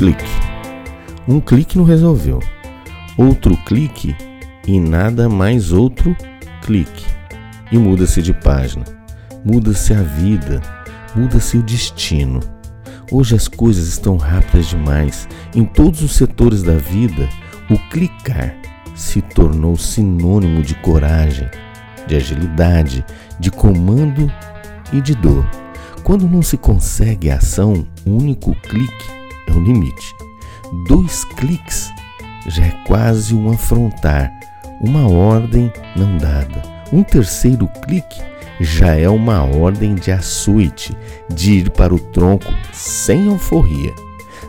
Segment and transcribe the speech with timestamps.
[0.00, 0.24] clique.
[1.28, 2.40] Um clique não resolveu.
[3.18, 4.16] Outro clique
[4.66, 6.16] e nada mais outro
[6.62, 7.04] clique.
[7.70, 8.86] E muda-se de página.
[9.44, 10.62] Muda-se a vida.
[11.14, 12.40] Muda-se o destino.
[13.12, 15.28] Hoje as coisas estão rápidas demais.
[15.54, 17.28] Em todos os setores da vida,
[17.68, 18.56] o clicar
[18.94, 21.50] se tornou sinônimo de coragem,
[22.06, 23.04] de agilidade,
[23.38, 24.32] de comando
[24.94, 25.46] e de dor.
[26.02, 29.19] Quando não se consegue a ação, um único clique
[29.50, 30.14] é o limite.
[30.86, 31.92] Dois cliques
[32.46, 34.32] já é quase um afrontar,
[34.80, 36.62] uma ordem não dada.
[36.92, 38.20] Um terceiro clique
[38.60, 40.96] já é uma ordem de açoite,
[41.32, 43.94] de ir para o tronco sem alforria.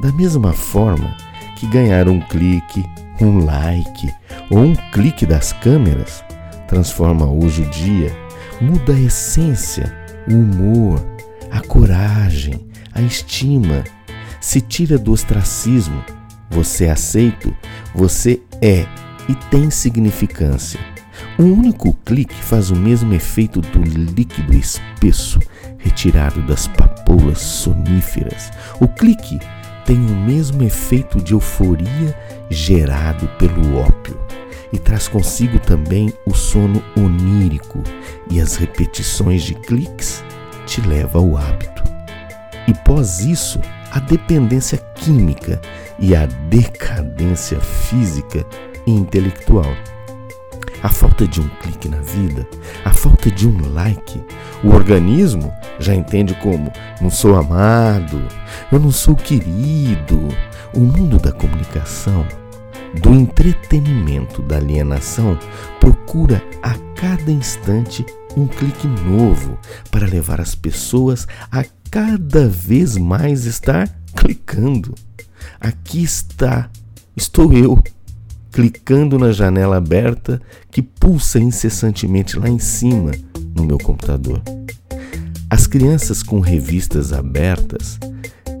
[0.00, 1.16] Da mesma forma
[1.56, 2.84] que ganhar um clique,
[3.20, 4.12] um like
[4.50, 6.24] ou um clique das câmeras
[6.68, 8.12] transforma hoje o dia,
[8.60, 9.94] muda a essência,
[10.28, 11.00] o humor,
[11.50, 13.84] a coragem, a estima.
[14.44, 16.04] Se tira do ostracismo,
[16.50, 17.56] você é aceito,
[17.94, 18.84] você é
[19.26, 20.78] e tem significância.
[21.38, 25.40] Um único clique faz o mesmo efeito do líquido espesso
[25.78, 28.50] retirado das papoulas soníferas.
[28.80, 29.40] O clique
[29.86, 32.14] tem o mesmo efeito de euforia
[32.50, 34.20] gerado pelo ópio
[34.74, 37.82] e traz consigo também o sono onírico
[38.30, 40.22] e as repetições de cliques
[40.66, 41.82] te leva ao hábito.
[42.68, 43.58] E pós isso,
[43.94, 45.60] a dependência química
[46.00, 48.44] e a decadência física
[48.84, 49.72] e intelectual.
[50.82, 52.46] A falta de um clique na vida,
[52.84, 54.20] a falta de um like,
[54.64, 58.20] o organismo já entende como não sou amado,
[58.70, 60.28] eu não sou querido.
[60.74, 62.26] O mundo da comunicação,
[63.00, 65.38] do entretenimento, da alienação,
[65.78, 68.04] procura a cada instante
[68.36, 69.56] um clique novo
[69.90, 74.96] para levar as pessoas a cada vez mais estar clicando.
[75.60, 76.68] Aqui está,
[77.16, 77.80] estou eu,
[78.50, 83.12] clicando na janela aberta que pulsa incessantemente lá em cima
[83.54, 84.42] no meu computador.
[85.48, 87.96] As crianças com revistas abertas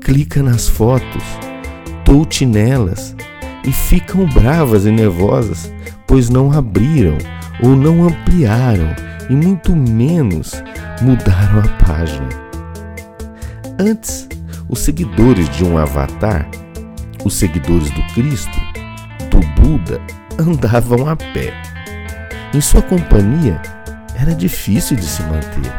[0.00, 1.24] clicam nas fotos,
[2.04, 3.16] touch nelas
[3.66, 5.72] e ficam bravas e nervosas,
[6.06, 7.18] pois não abriram
[7.60, 8.94] ou não ampliaram
[9.28, 10.52] e muito menos
[11.02, 12.53] mudaram a página.
[13.86, 14.26] Antes,
[14.66, 16.48] os seguidores de um avatar,
[17.22, 18.58] os seguidores do Cristo,
[19.30, 20.00] do Buda,
[20.38, 21.52] andavam a pé.
[22.54, 23.60] Em sua companhia
[24.18, 25.70] era difícil de se manter.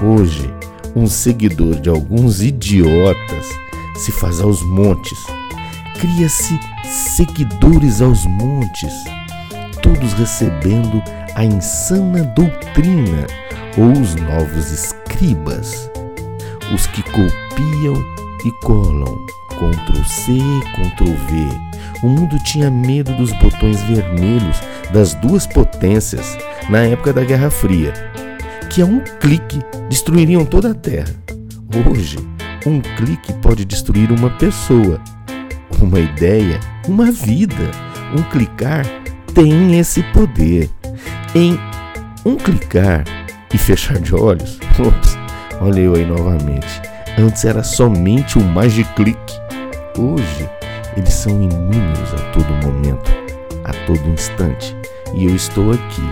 [0.00, 0.48] Hoje,
[0.94, 3.46] um seguidor de alguns idiotas
[3.96, 5.18] se faz aos montes.
[5.98, 8.92] Cria-se seguidores aos montes,
[9.82, 11.02] todos recebendo
[11.34, 13.26] a insana doutrina
[13.76, 15.90] ou os novos escribas,
[16.74, 17.94] os que copiam
[18.44, 20.38] e colam, Ctrl C,
[20.74, 21.66] Ctrl V.
[22.02, 24.60] O mundo tinha medo dos botões vermelhos
[24.92, 26.36] das duas potências
[26.68, 27.92] na época da Guerra Fria,
[28.70, 31.14] que a um clique destruiriam toda a Terra.
[31.90, 32.18] Hoje,
[32.66, 35.00] um clique pode destruir uma pessoa,
[35.80, 37.70] uma ideia, uma vida.
[38.16, 38.84] Um clicar
[39.34, 40.70] tem esse poder
[41.34, 41.58] em
[42.24, 43.04] um clicar
[43.52, 44.58] e fechar de olhos.
[44.78, 45.25] Ops,
[45.60, 46.82] olha eu aí novamente.
[47.18, 49.18] Antes era somente magic click.
[49.98, 50.48] Hoje
[50.96, 53.10] eles são inúmeros a todo momento,
[53.64, 54.76] a todo instante.
[55.14, 56.02] E eu estou aqui,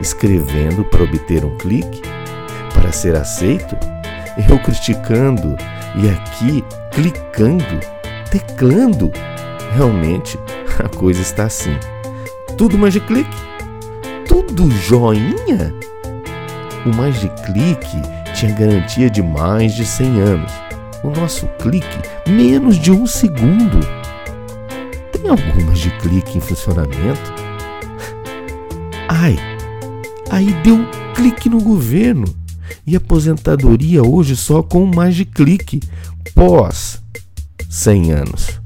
[0.00, 2.02] escrevendo para obter um clique,
[2.74, 3.76] para ser aceito,
[4.48, 5.56] eu criticando
[5.94, 7.80] e aqui clicando,
[8.30, 9.10] teclando.
[9.74, 10.38] Realmente
[10.78, 11.76] a coisa está assim.
[12.56, 13.28] Tudo magic click
[14.56, 15.74] tudo joinha?
[16.84, 16.90] O
[17.44, 18.02] clique
[18.36, 20.52] tinha garantia de mais de 100 anos.
[21.02, 21.98] O nosso clique,
[22.28, 23.80] menos de um segundo.
[25.10, 27.34] Tem algumas de clique em funcionamento?
[29.08, 29.38] Ai,
[30.30, 32.26] aí deu um clique no governo.
[32.86, 35.80] E aposentadoria hoje só com mais de clique,
[36.34, 37.02] pós
[37.70, 38.60] 100 anos.